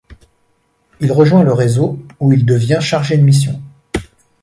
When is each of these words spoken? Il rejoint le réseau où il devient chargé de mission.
Il 0.99 1.11
rejoint 1.11 1.43
le 1.43 1.53
réseau 1.53 1.99
où 2.19 2.33
il 2.33 2.43
devient 2.43 2.79
chargé 2.81 3.19
de 3.19 3.21
mission. 3.21 3.61